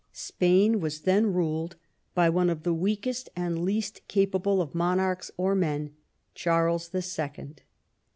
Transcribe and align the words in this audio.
Spain 0.13 0.79
was 0.79 1.01
then 1.01 1.31
ruled 1.31 1.75
by 2.15 2.27
one 2.27 2.49
of 2.49 2.63
the 2.63 2.73
weakest 2.73 3.29
and 3.35 3.63
least 3.63 4.01
capable 4.07 4.59
of 4.59 4.73
monarchs 4.73 5.29
or 5.37 5.53
men, 5.53 5.93
Charles 6.33 6.89
the 6.89 7.03
Second. 7.03 7.61